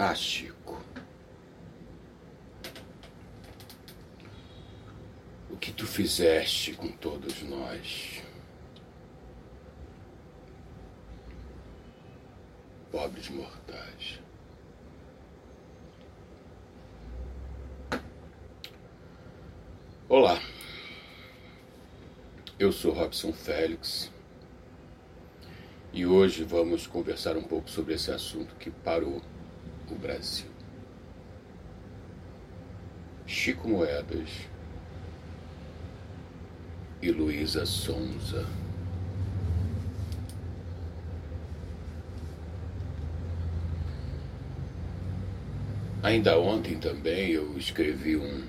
[0.00, 0.80] Ah, Chico.
[5.50, 8.22] O que tu fizeste com todos nós?
[12.92, 14.20] Pobres mortais.
[20.08, 20.40] Olá.
[22.56, 24.12] Eu sou Robson Félix
[25.92, 29.20] e hoje vamos conversar um pouco sobre esse assunto que parou
[29.94, 30.50] o Brasil.
[33.26, 34.30] Chico Moedas
[37.02, 38.46] e Luísa Sonza.
[46.02, 48.46] Ainda ontem também eu escrevi um,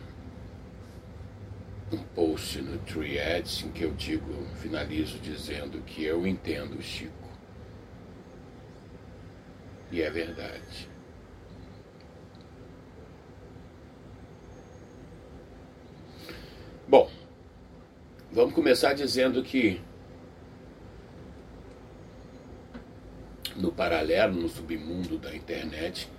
[1.92, 4.32] um post no Threads em que eu digo,
[4.62, 7.12] finalizo dizendo que eu entendo o Chico.
[9.92, 10.88] E é verdade.
[16.88, 17.10] Bom,
[18.40, 19.82] vamos começar dizendo que
[23.54, 26.10] no paralelo, no submundo da internet,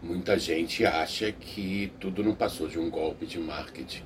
[0.00, 4.02] muita gente acha que tudo não passou de um golpe de marketing.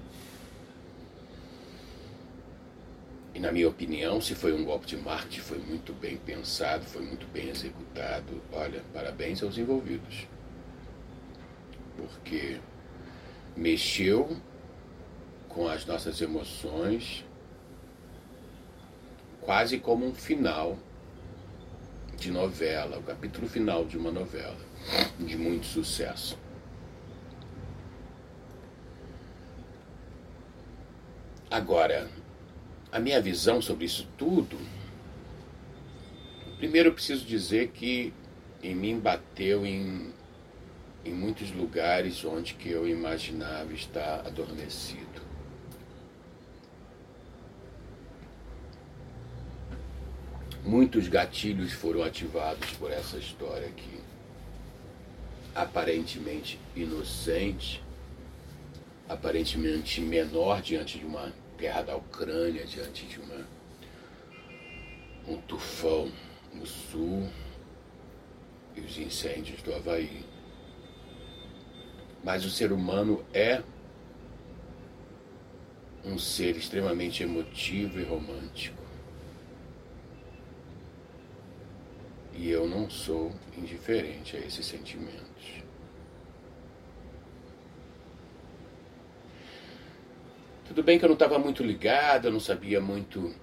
[3.33, 7.03] E na minha opinião, se foi um golpe de marketing, foi muito bem pensado, foi
[7.03, 8.43] muito bem executado.
[8.53, 10.27] Olha, parabéns aos envolvidos.
[11.97, 12.59] Porque
[13.57, 14.37] mexeu
[15.55, 17.25] com as nossas emoções,
[19.41, 20.79] quase como um final
[22.17, 24.57] de novela, o capítulo final de uma novela,
[25.19, 26.39] de muito sucesso.
[31.51, 32.09] Agora,
[32.91, 34.59] a minha visão sobre isso tudo,
[36.57, 38.15] primeiro eu preciso dizer que
[38.63, 40.13] em mim bateu em,
[41.05, 45.22] em muitos lugares onde que eu imaginava estar adormecido.
[50.65, 53.99] Muitos gatilhos foram ativados por essa história aqui.
[55.53, 57.83] Aparentemente inocente,
[59.09, 63.47] aparentemente menor diante de uma guerra da Ucrânia, diante de uma,
[65.27, 66.11] um tufão
[66.55, 67.29] no sul
[68.77, 70.25] e os incêndios do Havaí.
[72.23, 73.63] Mas o ser humano é
[76.05, 78.82] um ser extremamente emotivo e romântico.
[82.35, 85.63] E eu não sou indiferente a esses sentimentos.
[90.67, 93.35] Tudo bem que eu não estava muito ligado, eu não sabia muito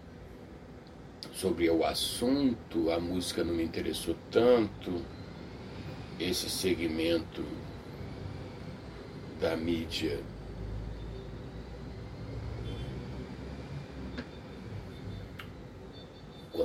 [1.31, 5.05] sobre o assunto, a música não me interessou tanto,
[6.19, 7.45] esse segmento
[9.39, 10.19] da mídia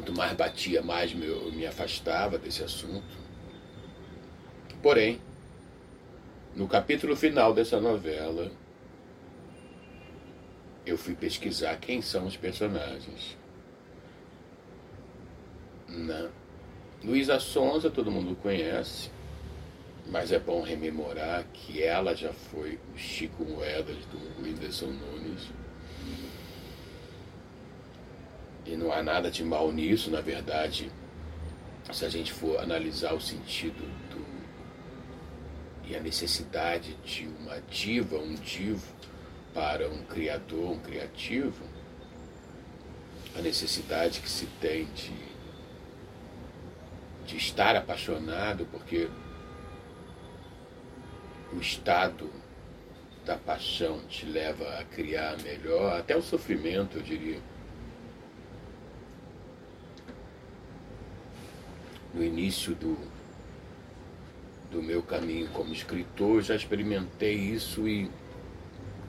[0.05, 3.17] Quanto mais batia, mais eu me afastava desse assunto.
[4.83, 5.19] Porém,
[6.55, 8.53] no capítulo final dessa novela,
[10.85, 13.39] eu fui pesquisar quem são os personagens.
[15.89, 16.29] Na
[17.03, 19.11] Luísa Sonza, todo mundo conhece,
[20.07, 25.49] mas é bom rememorar que ela já foi o Chico Moedas do Whindersson Nunes
[28.67, 30.91] e não há nada de mal nisso, na verdade,
[31.93, 34.25] se a gente for analisar o sentido do,
[35.87, 38.93] e a necessidade de uma diva, um divo,
[39.53, 41.63] para um criador, um criativo,
[43.37, 45.13] a necessidade que se tem de,
[47.27, 49.09] de estar apaixonado, porque
[51.53, 52.31] o estado
[53.25, 57.41] da paixão te leva a criar melhor, até o sofrimento, eu diria
[62.15, 62.97] no início do,
[64.71, 68.11] do meu caminho como escritor, já experimentei isso e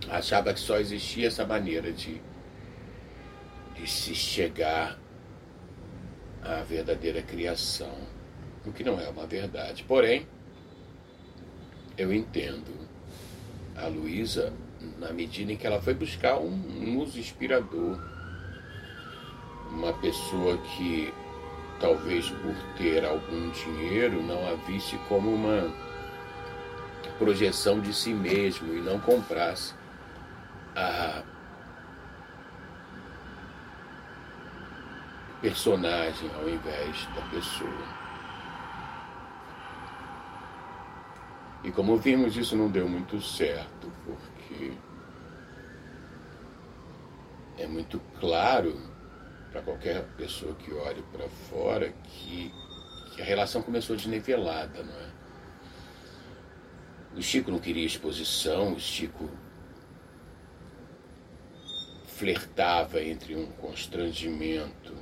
[0.10, 2.20] achava que só existia essa maneira de,
[3.76, 4.98] de se chegar
[6.42, 7.96] à verdadeira criação,
[8.66, 9.84] o que não é uma verdade.
[9.84, 10.28] Porém,
[11.98, 12.74] eu entendo
[13.76, 14.52] a Luísa
[15.00, 18.00] na medida em que ela foi buscar um muso inspirador,
[19.72, 21.14] uma pessoa que
[21.80, 25.74] talvez por ter algum dinheiro, não a visse como uma
[27.18, 29.74] projeção de si mesmo e não comprasse
[30.76, 31.24] a
[35.42, 38.06] personagem ao invés da pessoa.
[41.64, 44.74] E como vimos, isso não deu muito certo, porque
[47.58, 48.95] é muito claro
[49.56, 52.52] para qualquer pessoa que olhe para fora que,
[53.14, 55.16] que, a relação começou desnivelada, não é?
[57.16, 59.30] O Chico não queria exposição, o Chico
[62.06, 64.94] flertava entre um constrangimento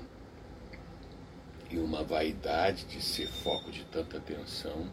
[1.72, 4.88] e uma vaidade de ser foco de tanta atenção.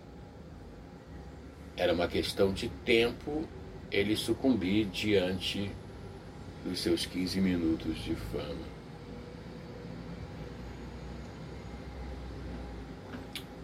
[1.76, 3.46] Era uma questão de tempo
[3.90, 5.70] ele sucumbir diante
[6.64, 8.69] dos seus 15 minutos de fama.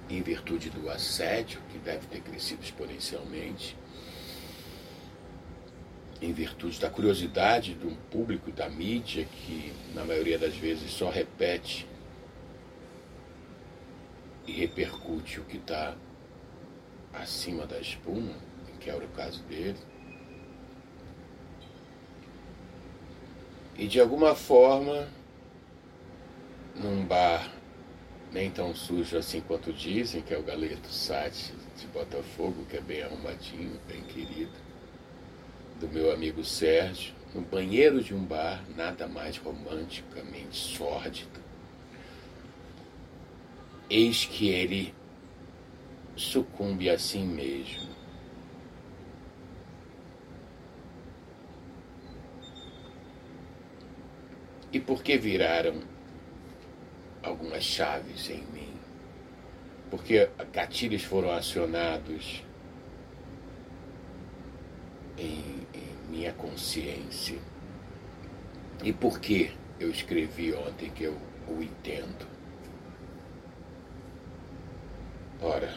[0.08, 3.76] Em virtude do assédio, que deve ter crescido exponencialmente,
[6.20, 11.86] em virtude da curiosidade do público, da mídia, que na maioria das vezes só repete
[14.46, 15.94] e repercute o que está
[17.12, 18.34] acima da espuma,
[18.80, 19.78] que era o caso dele.
[23.76, 25.08] E de alguma forma,
[26.74, 27.52] num bar
[28.32, 32.80] nem tão sujo assim quanto dizem, que é o Galeto Sati de Botafogo, que é
[32.80, 34.52] bem arrumadinho, bem querido,
[35.80, 41.40] do meu amigo Sérgio, no banheiro de um bar, nada mais romanticamente sórdido.
[43.88, 44.94] Eis que ele
[46.16, 47.86] sucumbe a si mesmo
[54.72, 55.80] e porque viraram
[57.26, 58.74] algumas chaves em mim.
[59.90, 62.42] Porque gatilhos foram acionados
[65.18, 67.38] em, em minha consciência.
[68.82, 71.16] E por que eu escrevi ontem que eu
[71.48, 72.26] o entendo?
[75.40, 75.74] Ora,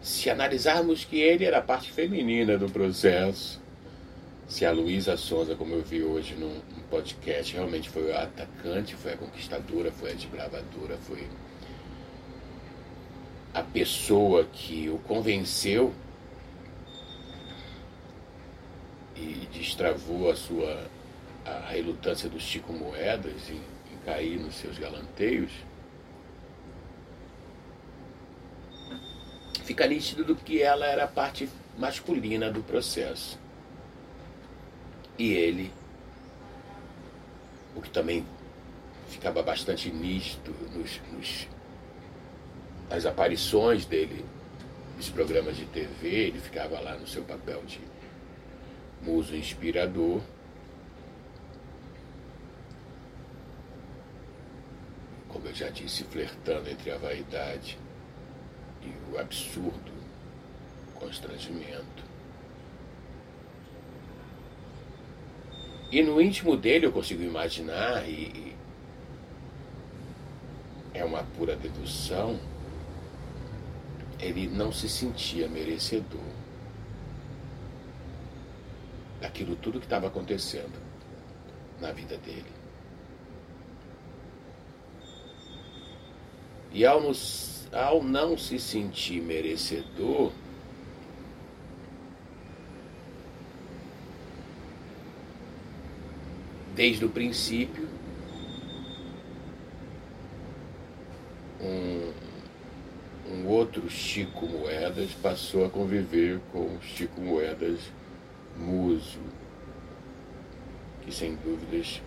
[0.00, 3.60] se analisarmos que ele era a parte feminina do processo,
[4.48, 6.58] se a Luísa Sonza, como eu vi hoje num,
[6.90, 11.28] podcast, realmente foi a atacante, foi a conquistadora, foi a desbravadora, foi
[13.52, 15.92] a pessoa que o convenceu
[19.14, 20.88] e destravou a sua
[21.44, 23.60] a relutância do Chico Moedas em,
[23.92, 25.50] em cair nos seus galanteios,
[29.62, 33.38] fica nítido do que ela era a parte masculina do processo
[35.18, 35.72] e ele,
[37.74, 38.24] o que também
[39.08, 41.48] ficava bastante nítido nos, nos,
[42.88, 44.24] nas aparições dele
[44.96, 47.80] nos programas de TV, ele ficava lá no seu papel de
[49.02, 50.20] muso inspirador.
[55.28, 57.78] Como eu já disse, flertando entre a vaidade
[58.82, 59.92] e o absurdo,
[60.94, 62.07] constrangimento.
[65.90, 68.54] E no íntimo dele eu consigo imaginar, e,
[70.92, 72.38] é uma pura dedução,
[74.18, 76.20] ele não se sentia merecedor
[79.20, 80.78] daquilo tudo que estava acontecendo
[81.80, 82.58] na vida dele.
[86.72, 90.32] E ao, nos, ao não se sentir merecedor,
[96.78, 97.88] desde o princípio,
[101.60, 102.12] um,
[103.32, 107.80] um outro Chico Moedas passou a conviver com o Chico Moedas
[108.56, 109.18] Muso,
[111.02, 112.00] que sem dúvidas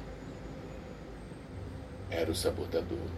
[2.09, 3.09] era o sabotador.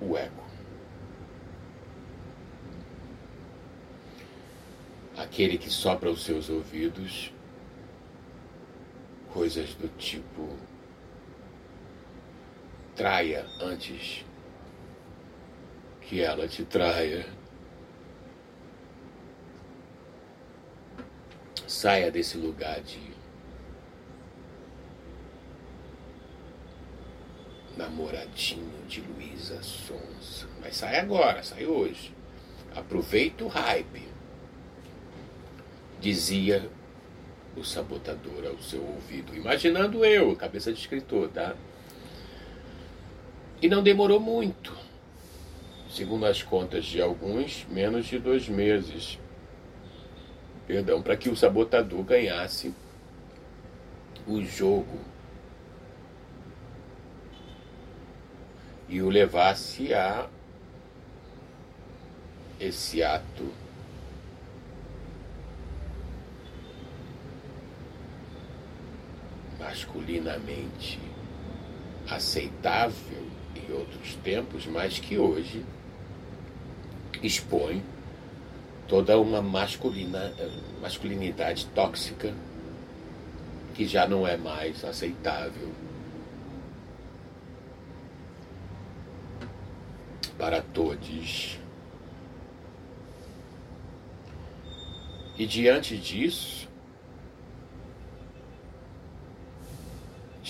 [0.00, 0.42] O eco.
[5.32, 7.32] Aquele que sopra os seus ouvidos
[9.32, 10.46] coisas do tipo
[12.94, 14.26] traia antes
[16.02, 17.24] que ela te traia.
[21.66, 23.00] Saia desse lugar de
[27.74, 30.46] namoradinho de Luísa Sonsa.
[30.60, 32.14] Mas sai agora, sai hoje.
[32.74, 34.11] Aproveita o hype
[36.02, 36.68] dizia
[37.56, 41.54] o sabotador ao seu ouvido, imaginando eu, cabeça de escritor, tá?
[43.60, 44.76] E não demorou muito.
[45.88, 49.16] Segundo as contas de alguns, menos de dois meses.
[50.66, 52.74] Perdão, para que o sabotador ganhasse
[54.26, 54.98] o jogo
[58.88, 60.28] e o levasse a
[62.58, 63.61] esse ato
[69.72, 71.00] masculinamente
[72.06, 73.26] aceitável
[73.56, 75.64] em outros tempos, mas que hoje
[77.22, 77.82] expõe
[78.86, 80.34] toda uma masculina,
[80.82, 82.34] masculinidade tóxica
[83.74, 85.72] que já não é mais aceitável
[90.36, 91.58] para todos.
[95.38, 96.68] E diante disso,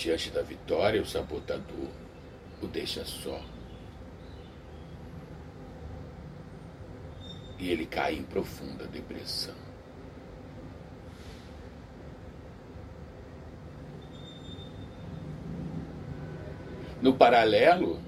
[0.03, 1.89] diante da vitória, o sabotador
[2.61, 3.39] o deixa só.
[7.57, 9.55] E ele cai em profunda depressão.
[17.01, 18.01] No paralelo,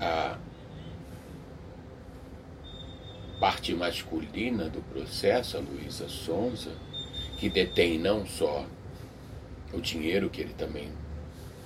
[0.00, 0.38] a
[3.40, 6.72] parte masculina do processo, a Luísa Sonza,
[7.38, 8.66] que detém não só
[9.76, 10.90] o dinheiro que ele também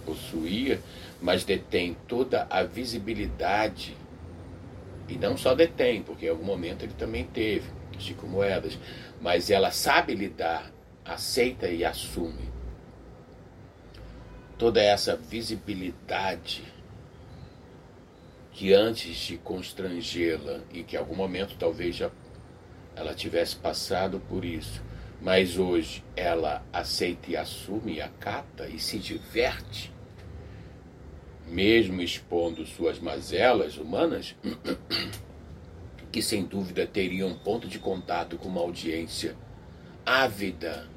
[0.04, 0.80] possuía,
[1.20, 3.96] mas detém toda a visibilidade.
[5.08, 8.78] E não só detém, porque em algum momento ele também teve, Chico Moedas,
[9.20, 10.70] mas ela sabe lidar,
[11.04, 12.48] aceita e assume
[14.58, 16.64] toda essa visibilidade
[18.52, 22.10] que antes de constrangê-la e que em algum momento talvez já
[22.96, 24.82] ela tivesse passado por isso,
[25.20, 29.92] mas hoje ela aceita e assume, acata e se diverte,
[31.46, 34.36] mesmo expondo suas mazelas humanas,
[36.12, 39.36] que sem dúvida teriam ponto de contato com uma audiência
[40.06, 40.88] ávida.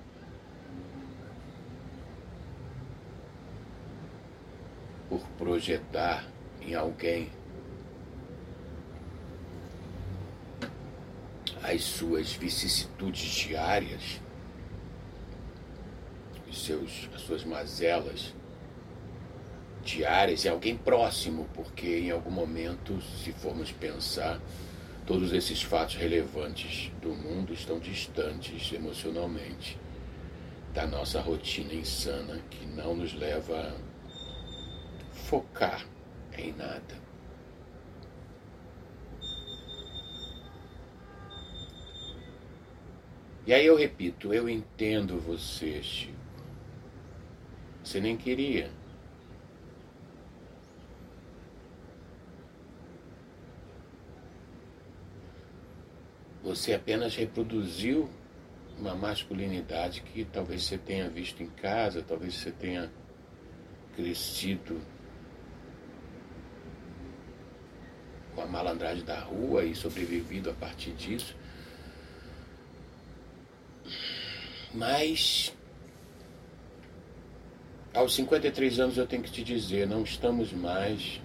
[5.09, 6.25] Por projetar
[6.61, 7.29] em alguém
[11.71, 14.19] as suas vicissitudes diárias,
[16.49, 18.33] os seus, as suas mazelas
[19.81, 24.39] diárias em alguém próximo, porque em algum momento, se formos pensar,
[25.07, 29.79] todos esses fatos relevantes do mundo estão distantes emocionalmente
[30.73, 35.85] da nossa rotina insana que não nos leva a focar
[36.37, 37.10] em nada.
[43.45, 46.13] E aí eu repito, eu entendo você, Chico.
[47.83, 48.69] Você nem queria.
[56.43, 58.09] Você apenas reproduziu
[58.77, 62.91] uma masculinidade que talvez você tenha visto em casa, talvez você tenha
[63.95, 64.81] crescido
[68.33, 71.35] com a malandragem da rua e sobrevivido a partir disso.
[74.73, 75.53] Mas
[77.93, 81.19] aos 53 anos eu tenho que te dizer, não estamos mais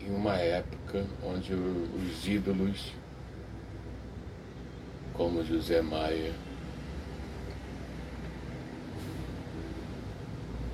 [0.00, 2.92] em uma época onde os ídolos
[5.14, 6.34] como José Maia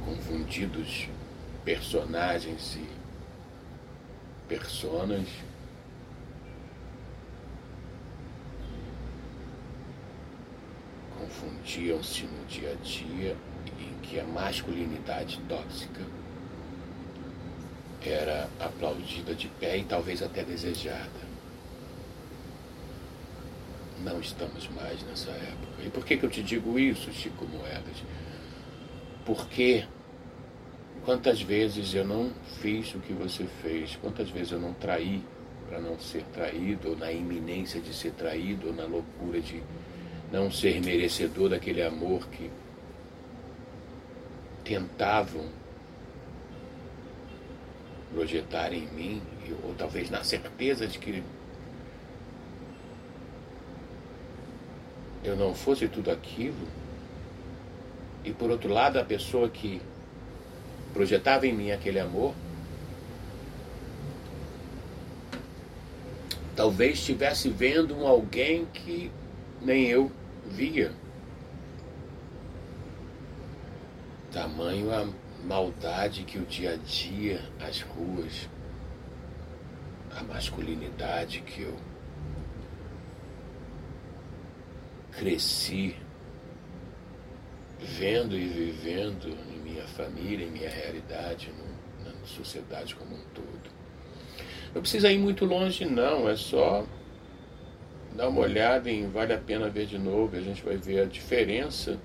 [0.04, 1.08] confundidos
[1.64, 2.88] personagens e
[4.48, 5.28] personas
[11.80, 13.36] confundiam-se no dia a dia
[13.78, 16.02] em que a masculinidade tóxica
[18.04, 21.30] era aplaudida de pé e talvez até desejada.
[24.02, 25.82] Não estamos mais nessa época.
[25.84, 28.02] E por que, que eu te digo isso, Chico Moedas?
[29.26, 29.84] Porque
[31.04, 35.22] quantas vezes eu não fiz o que você fez, quantas vezes eu não traí
[35.68, 39.62] para não ser traído, ou na iminência de ser traído, ou na loucura de
[40.32, 42.50] não ser merecedor daquele amor que
[44.64, 45.46] tentavam
[48.12, 49.22] projetar em mim,
[49.64, 51.22] ou talvez na certeza de que
[55.22, 56.68] eu não fosse tudo aquilo,
[58.24, 59.80] e por outro lado, a pessoa que
[60.92, 62.34] projetava em mim aquele amor,
[66.54, 69.10] talvez estivesse vendo um alguém que
[69.62, 70.10] nem eu
[70.46, 70.92] via.
[74.32, 75.08] Tamanho a
[75.44, 78.48] maldade que o dia a dia, as ruas,
[80.16, 81.76] a masculinidade que eu
[85.12, 85.96] cresci
[87.80, 91.80] vendo e vivendo em minha família, em minha realidade, no,
[92.26, 93.70] sociedade como um todo.
[94.74, 96.84] Não precisa ir muito longe, não, é só
[98.20, 101.04] dar uma olhada em Vale a Pena Ver de Novo a gente vai ver a
[101.06, 101.98] diferença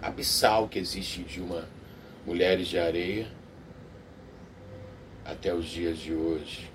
[0.00, 1.68] abissal que existe de uma
[2.24, 3.26] Mulheres de Areia
[5.22, 6.70] até os dias de hoje.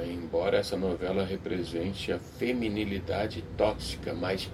[0.00, 0.06] É?
[0.06, 4.50] Embora essa novela represente a feminilidade tóxica, mas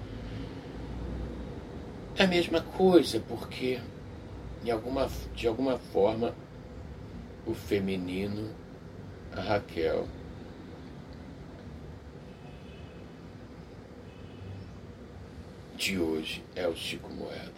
[2.18, 3.78] é a mesma coisa, porque
[4.64, 6.34] de alguma, de alguma forma
[7.46, 8.63] o feminino,
[9.36, 10.06] a Raquel,
[15.76, 17.52] de hoje é o Chico Moedas.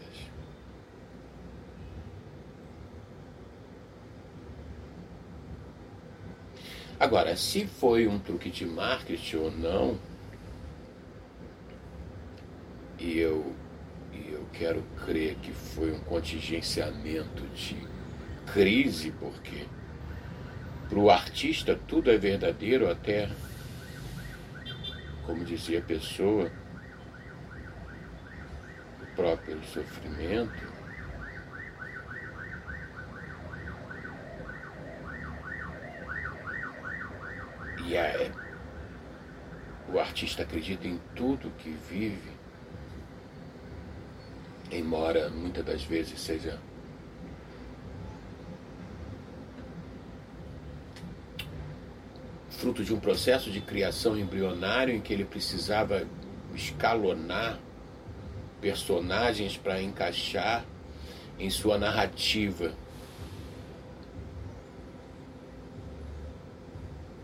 [6.99, 9.99] Agora, se foi um truque de marketing ou não,
[12.99, 13.55] e eu,
[14.15, 17.77] e eu quero crer que foi um contingenciamento de
[18.47, 19.67] crise, porque
[20.89, 23.29] para o artista tudo é verdadeiro, até,
[25.25, 26.51] como dizia a pessoa,
[29.03, 30.77] o próprio sofrimento.
[37.85, 38.33] E é,
[39.89, 42.31] o artista acredita em tudo que vive,
[44.71, 46.59] embora muitas das vezes seja
[52.57, 56.07] fruto de um processo de criação embrionário em que ele precisava
[56.55, 57.59] escalonar
[58.61, 60.65] personagens para encaixar
[61.39, 62.73] em sua narrativa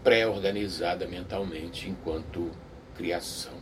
[0.05, 2.51] pré-organizada mentalmente enquanto
[2.95, 3.55] criação.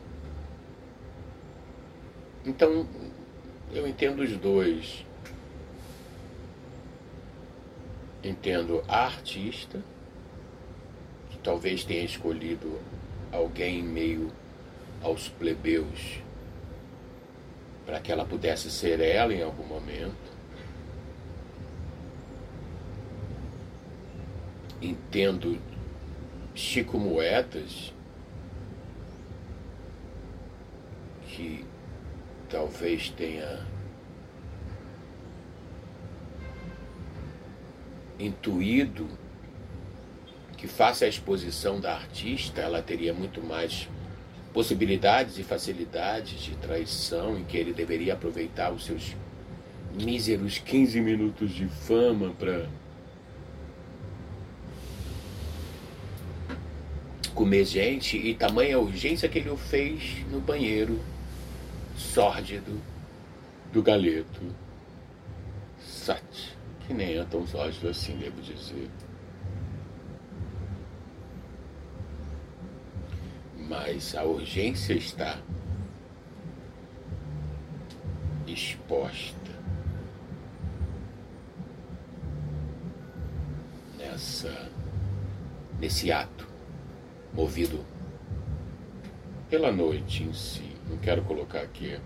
[2.44, 2.88] Então,
[3.72, 5.04] eu entendo os dois.
[8.24, 9.82] Entendo a artista,
[11.42, 12.80] talvez tenha escolhido
[13.32, 14.30] alguém em meio
[15.02, 16.20] aos plebeus
[17.86, 20.14] para que ela pudesse ser ela em algum momento.
[24.80, 25.58] Entendo
[26.54, 27.92] Chico Moedas,
[31.26, 31.64] que
[32.48, 33.66] talvez tenha
[38.18, 39.08] intuído
[40.60, 43.88] que face à exposição da artista, ela teria muito mais
[44.52, 49.16] possibilidades e facilidades de traição em que ele deveria aproveitar os seus
[49.94, 52.68] míseros 15 minutos de fama para
[57.34, 61.00] comer gente e tamanha urgência que ele o fez no banheiro
[61.96, 62.78] sórdido
[63.72, 64.42] do galeto.
[65.80, 66.54] Sat,
[66.86, 68.90] que nem é tão sórdido assim, devo dizer.
[73.70, 75.38] Mas a urgência está
[78.44, 79.36] exposta
[83.96, 84.68] nessa
[85.78, 86.48] nesse ato
[87.32, 87.86] movido
[89.48, 90.76] pela noite em si.
[90.88, 91.96] Não quero colocar aqui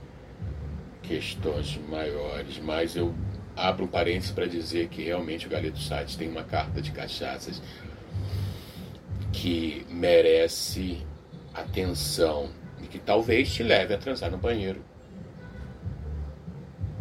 [1.03, 3.15] questões maiores, mas eu
[3.57, 7.63] abro um parênteses para dizer que realmente o Galeto Sites tem uma carta de cachaças
[9.33, 11.03] que merece
[11.55, 12.51] atenção
[12.83, 14.85] e que talvez te leve a transar no banheiro.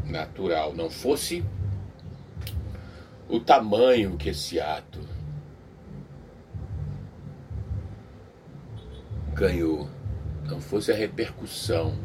[0.06, 0.74] Natural.
[0.74, 1.44] Não fosse
[3.28, 5.00] o tamanho que esse ato
[9.34, 9.90] ganhou,
[10.44, 11.98] não fosse a repercussão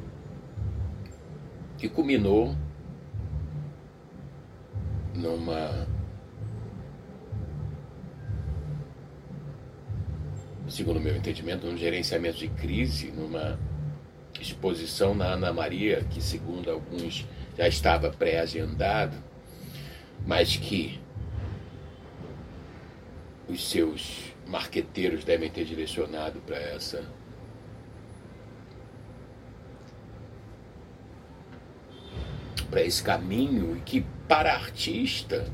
[1.76, 2.56] que culminou
[5.14, 5.86] numa
[10.68, 13.58] segundo o meu entendimento, num gerenciamento de crise, numa
[14.40, 17.26] exposição na Ana Maria, que segundo alguns
[17.56, 19.16] já estava pré-agendado,
[20.26, 21.00] mas que
[23.48, 27.04] os seus marqueteiros devem ter direcionado para essa
[32.70, 35.50] para esse caminho e que para a artista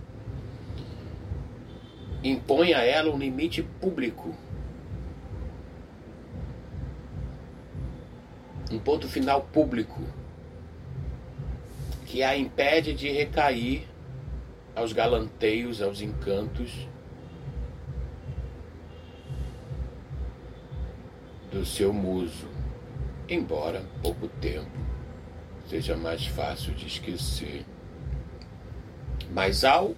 [2.25, 4.35] impõe a ela um limite público.
[8.75, 10.03] Um ponto final público
[12.07, 13.87] que a impede de recair
[14.75, 16.89] aos galanteios, aos encantos
[21.53, 22.49] do seu muso,
[23.29, 24.77] embora pouco tempo
[25.69, 27.65] seja mais fácil de esquecer.
[29.31, 29.95] Mas ao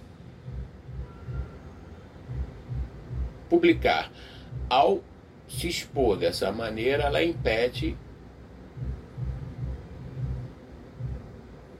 [3.49, 4.11] publicar,
[4.69, 5.01] ao
[5.47, 7.97] se expor dessa maneira, ela impede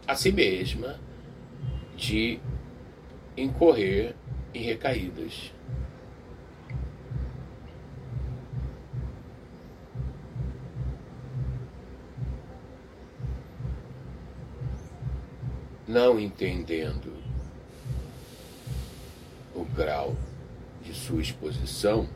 [0.08, 0.98] a si mesma
[1.98, 2.40] de
[3.36, 4.16] incorrer
[4.54, 5.52] em recaídas.
[15.86, 17.14] Não entendendo
[19.56, 20.16] o grau
[20.84, 22.08] de sua exposição,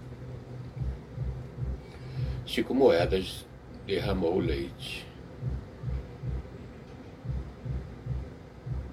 [2.45, 3.45] Chico Moedas
[3.85, 5.10] derramou leite.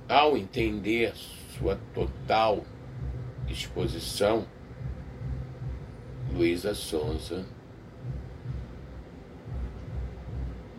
[0.08, 1.12] Ao entender
[1.58, 2.64] sua total
[3.46, 4.46] exposição,
[6.32, 7.44] Luísa Sonza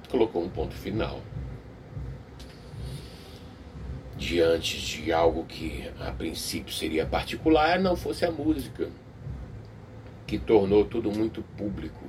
[0.09, 1.21] colocou um ponto final.
[4.17, 8.89] Diante de algo que a princípio seria particular, não fosse a música,
[10.25, 12.03] que tornou tudo muito público,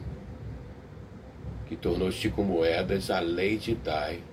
[1.67, 4.30] que tornou Chico Moedas a Lady Di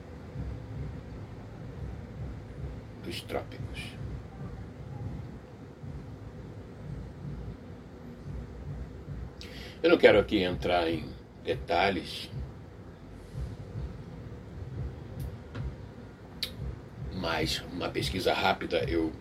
[3.08, 3.96] dos trópicos.
[9.82, 11.06] Eu não quero aqui entrar em
[11.46, 12.30] detalhes,
[17.14, 19.14] mas uma pesquisa rápida eu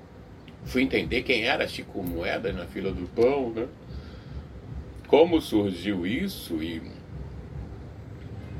[0.64, 3.68] fui entender quem era Chico Moeda na fila do pão, né?
[5.07, 6.83] Como surgiu isso e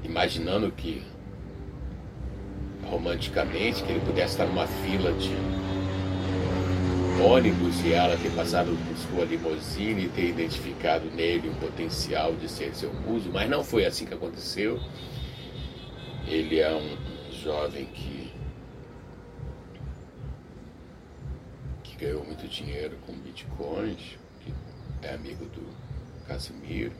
[0.05, 1.03] imaginando que
[2.90, 5.35] romanticamente que ele pudesse estar numa fila de
[7.22, 12.49] ônibus e ela ter passado por sua limusine e ter identificado nele um potencial de
[12.49, 14.81] ser seu muso, mas não foi assim que aconteceu.
[16.27, 16.96] Ele é um
[17.33, 18.33] jovem que,
[21.83, 24.53] que ganhou muito dinheiro com bitcoins, que
[25.03, 25.66] é amigo do
[26.27, 26.92] Casimiro,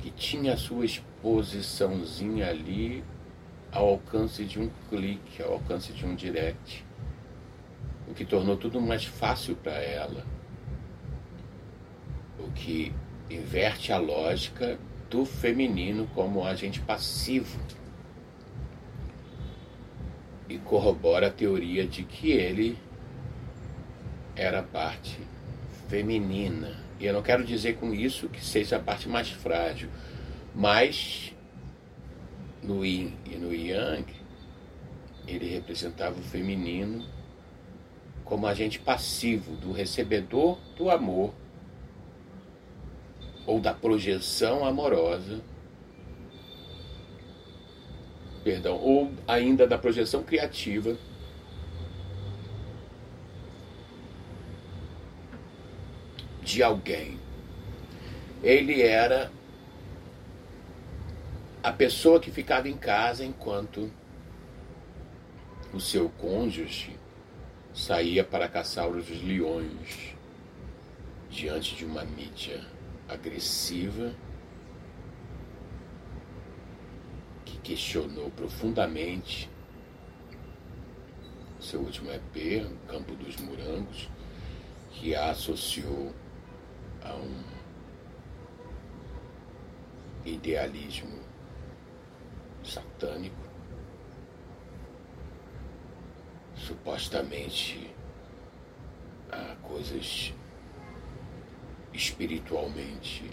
[0.00, 3.02] que tinha a sua exposiçãozinha ali
[3.74, 6.84] ao alcance de um clique, ao alcance de um direct
[8.06, 10.24] o que tornou tudo mais fácil para ela,
[12.38, 12.92] o que
[13.30, 14.78] inverte a lógica
[15.10, 17.58] do feminino como agente passivo
[20.48, 22.78] e corrobora a teoria de que ele
[24.36, 25.18] era a parte
[25.88, 26.76] feminina.
[27.00, 29.88] E eu não quero dizer com isso que seja a parte mais frágil,
[30.54, 31.33] mas
[32.64, 34.06] no yin e no yang
[35.26, 37.04] ele representava o feminino
[38.24, 41.32] como agente passivo do recebedor do amor
[43.46, 45.42] ou da projeção amorosa,
[48.42, 50.96] perdão, ou ainda da projeção criativa
[56.42, 57.18] de alguém.
[58.42, 59.30] Ele era
[61.64, 63.90] a pessoa que ficava em casa enquanto
[65.72, 66.94] o seu cônjuge
[67.72, 70.14] saía para caçar os leões
[71.30, 72.62] diante de uma mídia
[73.08, 74.14] agressiva
[77.46, 79.48] que questionou profundamente
[81.58, 84.10] seu último EP, Campo dos Morangos,
[84.90, 86.14] que a associou
[87.02, 87.42] a um
[90.26, 91.23] idealismo
[92.64, 93.36] satânico.
[96.56, 97.90] Supostamente
[99.30, 100.32] a coisas
[101.92, 103.30] espiritualmente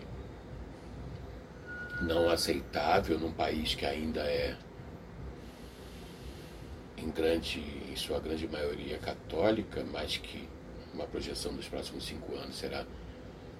[2.01, 4.57] não aceitável num país que ainda é
[6.97, 10.47] em grande, em sua grande maioria católica, mas que
[10.93, 12.85] uma projeção dos próximos cinco anos será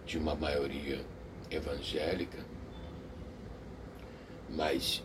[0.05, 1.03] de uma maioria
[1.49, 2.39] evangélica,
[4.49, 5.03] mas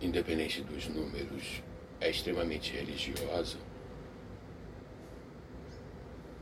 [0.00, 1.62] independente dos números
[2.00, 3.58] é extremamente religiosa.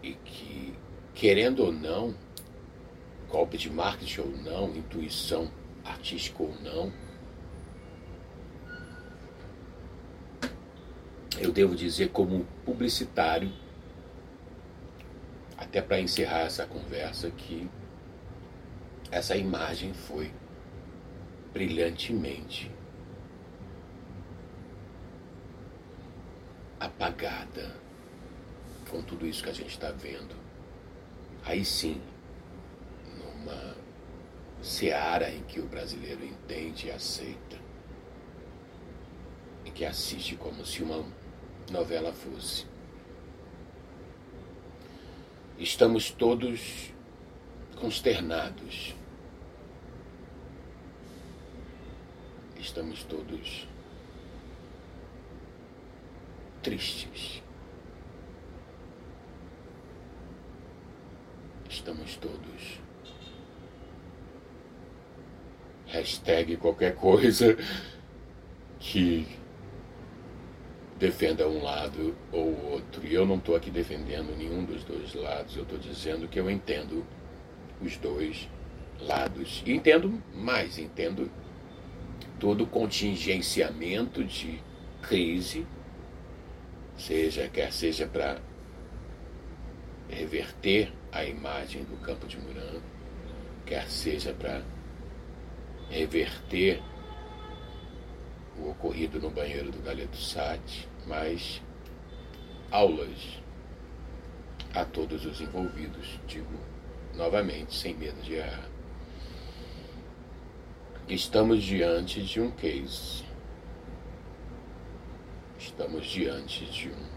[0.02, 0.74] E que,
[1.14, 2.14] querendo ou não,
[3.28, 5.50] golpe de marketing ou não, intuição
[5.84, 6.92] artística ou não,
[11.38, 13.50] eu devo dizer como publicitário,
[15.56, 17.68] até para encerrar essa conversa, que
[19.10, 20.30] essa imagem foi
[21.52, 22.70] brilhantemente
[26.94, 27.74] apagada
[28.90, 30.35] com tudo isso que a gente está vendo.
[31.44, 32.00] Aí sim,
[33.18, 33.76] numa
[34.62, 37.59] seara em que o brasileiro entende e aceita,
[39.64, 41.04] e que assiste como se uma
[41.70, 42.66] novela fosse.
[45.59, 46.92] estamos todos
[47.76, 48.94] consternados.
[52.59, 53.68] Estamos todos
[56.64, 57.42] tristes.
[61.68, 62.81] Estamos todos.
[65.87, 67.57] Hashtag qualquer coisa
[68.81, 69.27] que
[70.98, 73.07] defenda um lado ou outro.
[73.07, 76.50] E eu não estou aqui defendendo nenhum dos dois lados, eu estou dizendo que eu
[76.50, 77.05] entendo
[77.81, 78.48] os dois
[79.00, 79.62] lados.
[79.66, 81.31] E entendo mais, entendo
[82.40, 84.62] todo o contingenciamento de
[85.03, 85.66] crise,
[86.96, 88.38] seja quer seja para
[90.09, 92.83] reverter a imagem do campo de Murano,
[93.66, 94.62] quer seja para
[95.90, 96.83] reverter
[98.59, 101.61] o ocorrido no banheiro do Galeto Sati, mas
[102.70, 103.42] aulas
[104.72, 106.59] a todos os envolvidos, digo
[107.14, 108.68] novamente, sem medo de errar.
[111.09, 113.24] Estamos diante de um case.
[115.76, 117.14] Estamos diante de um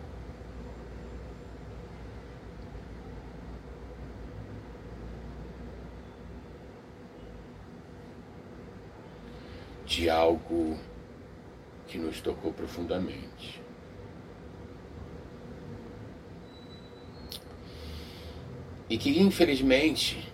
[9.86, 10.76] de algo
[11.86, 13.62] que nos tocou profundamente.
[18.90, 20.34] E que, infelizmente,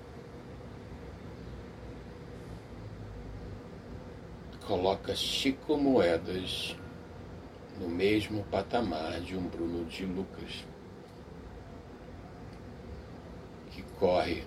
[4.66, 6.78] coloca Chico Moedas
[7.84, 10.66] no mesmo patamar de um Bruno de Lucas,
[13.72, 14.46] que corre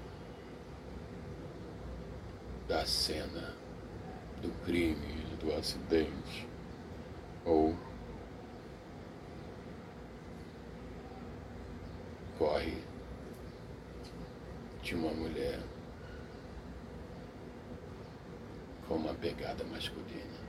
[2.66, 3.54] da cena
[4.40, 6.48] do crime, do acidente,
[7.44, 7.76] ou
[12.38, 12.82] corre
[14.82, 15.60] de uma mulher
[18.88, 20.46] com uma pegada masculina.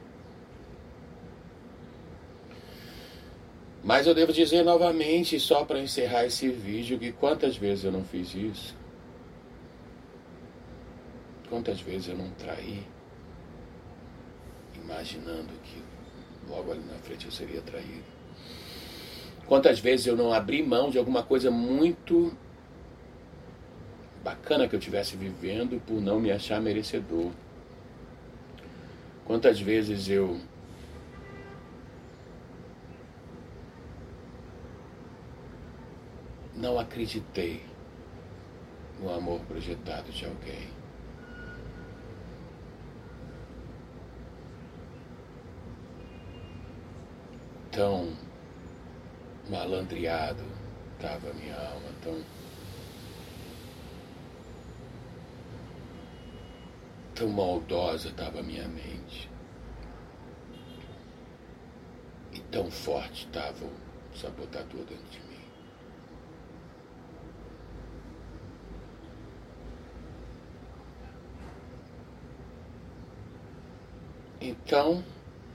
[3.88, 8.04] Mas eu devo dizer novamente, só para encerrar esse vídeo, que quantas vezes eu não
[8.04, 8.76] fiz isso?
[11.50, 12.84] Quantas vezes eu não traí,
[14.76, 15.82] imaginando que
[16.50, 18.04] logo ali na frente eu seria traído?
[19.46, 22.36] Quantas vezes eu não abri mão de alguma coisa muito
[24.22, 27.32] bacana que eu estivesse vivendo por não me achar merecedor.
[29.24, 30.38] Quantas vezes eu
[36.68, 37.64] não acreditei
[39.00, 40.70] no amor projetado de alguém.
[47.72, 48.12] Tão
[49.50, 50.44] malandreado
[50.96, 52.22] estava minha alma, tão
[57.16, 59.28] Tão maldosa estava minha mente.
[62.34, 65.27] E tão forte estava o sabotador dentro de mim.
[74.68, 75.02] Então,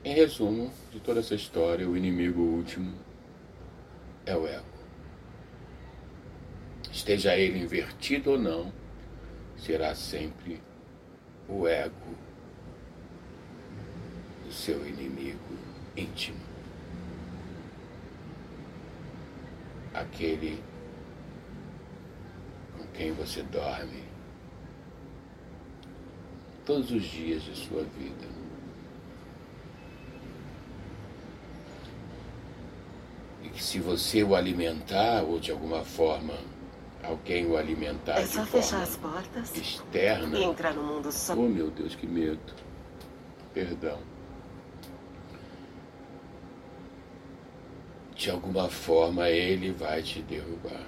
[0.03, 2.95] em resumo de toda essa história, o inimigo último
[4.25, 4.65] é o ego.
[6.91, 8.73] Esteja ele invertido ou não,
[9.59, 10.63] será sempre
[11.47, 12.17] o ego,
[14.49, 15.59] o seu inimigo
[15.95, 16.41] íntimo.
[19.93, 20.59] Aquele
[22.79, 24.05] com quem você dorme
[26.65, 28.43] todos os dias de sua vida.
[33.42, 36.35] E que se você o alimentar ou de alguma forma
[37.03, 40.39] alguém o alimentar é só de fechar as portas externa.
[40.39, 41.35] E entrar no mundo só.
[41.35, 42.55] Oh meu Deus, que medo.
[43.53, 43.99] Perdão.
[48.15, 50.87] De alguma forma ele vai te derrubar.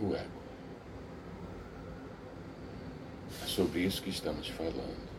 [0.00, 0.40] O ego.
[3.44, 5.09] É sobre isso que estamos falando.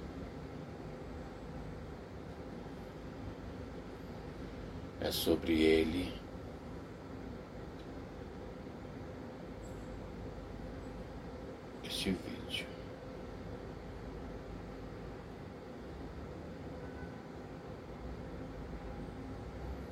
[5.01, 6.13] É sobre ele.
[11.83, 12.67] Este vídeo.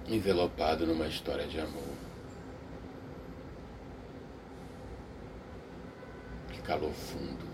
[0.07, 1.97] Envelopado numa história de amor.
[6.51, 7.49] Que calou fundo.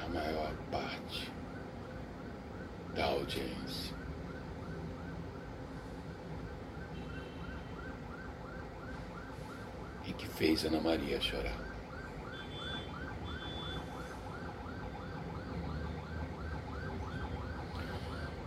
[0.00, 1.30] A maior parte
[2.94, 3.98] da audiência.
[10.26, 11.56] Fez Ana Maria chorar.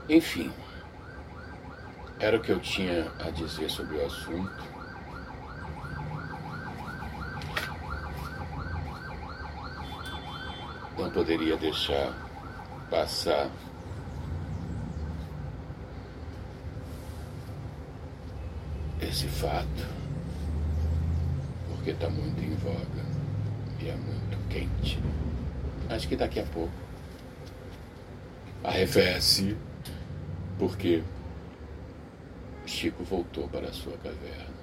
[0.09, 0.51] Enfim,
[2.19, 4.63] era o que eu tinha a dizer sobre o assunto.
[10.97, 12.13] Não poderia deixar
[12.89, 13.49] passar
[19.01, 19.90] esse fato,
[21.91, 23.05] porque está muito em voga
[23.79, 24.99] e é muito quente.
[25.89, 26.71] Acho que daqui a pouco
[28.63, 29.57] arrefece,
[30.57, 31.03] porque
[32.65, 34.61] Chico voltou para a sua caverna.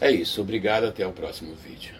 [0.00, 1.94] É isso, obrigado, até o próximo vídeo.